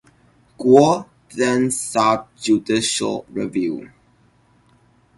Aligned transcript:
Guo 0.57 1.05
then 1.35 1.69
sought 1.69 2.35
judicial 2.35 3.23
review. 3.29 3.91